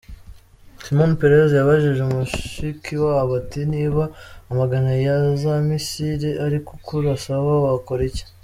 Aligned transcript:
Shimon 0.81 1.11
Peres 1.19 1.51
yabajije 1.55 2.03
Mushikiwabo 2.13 3.31
ati 3.41 3.61
“Niba 3.73 4.03
amagana 4.51 4.91
ya 5.05 5.15
za 5.41 5.53
misile 5.67 6.29
ari 6.45 6.57
kukurasaho, 6.67 7.51
wakora 7.67 8.03
iki?”. 8.09 8.25